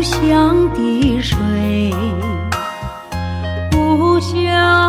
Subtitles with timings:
[0.00, 1.36] 故乡的水
[3.70, 4.79] 故乡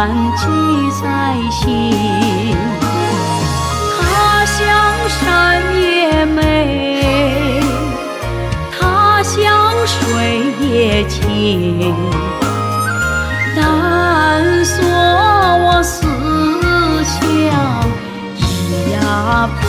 [0.00, 0.46] 难记
[1.02, 2.56] 在心。
[4.00, 4.56] 他乡
[5.10, 5.20] 山
[5.78, 6.40] 也美，
[8.72, 9.36] 他乡
[9.86, 11.94] 水也清，
[13.54, 13.60] 但
[14.64, 16.06] 锁我思
[17.04, 17.20] 乡
[18.38, 18.40] 一
[18.92, 18.96] 呀
[19.60, 19.68] 偏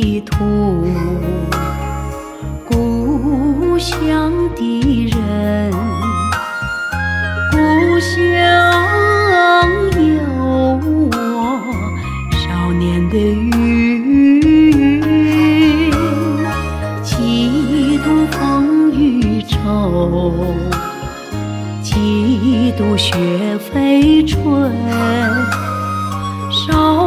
[0.00, 0.34] 的土，
[2.66, 5.70] 故乡的人，
[7.50, 7.58] 故
[8.00, 8.10] 乡
[9.98, 10.00] 有
[11.12, 11.60] 我
[12.32, 14.40] 少年的云，
[17.02, 19.52] 几度风雨骤，
[21.82, 23.14] 几度雪
[23.58, 24.72] 飞春。
[26.50, 26.99] 少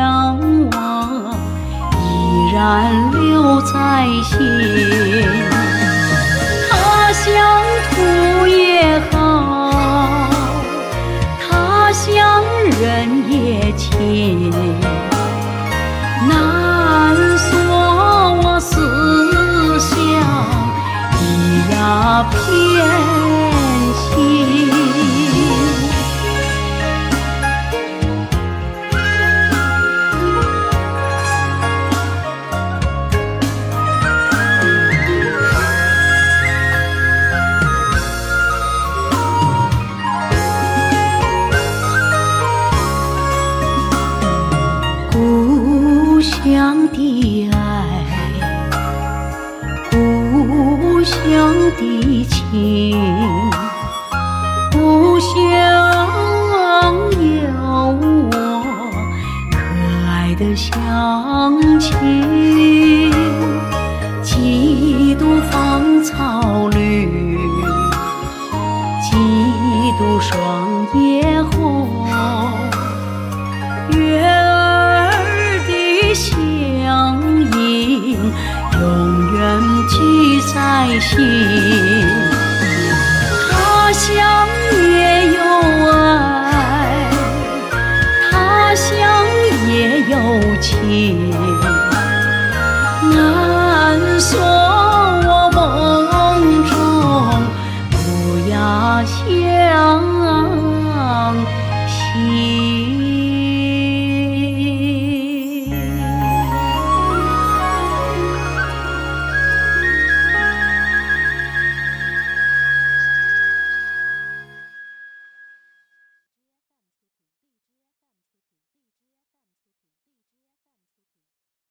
[0.00, 0.38] 向
[0.70, 0.78] 往
[1.92, 2.58] 依然
[3.12, 3.74] 留在
[4.24, 4.32] 心，
[6.70, 6.72] 他
[7.12, 7.28] 乡
[7.90, 9.19] 土也好，
[51.10, 52.96] 乡的情，
[54.70, 55.26] 故乡
[57.18, 57.26] 有
[58.30, 58.32] 我
[59.50, 59.56] 可
[60.08, 63.10] 爱的乡亲。
[64.22, 67.36] 几度芳草绿，
[69.02, 69.10] 几
[69.98, 72.06] 度霜叶红，
[73.90, 74.29] 月。
[80.88, 81.89] 在心。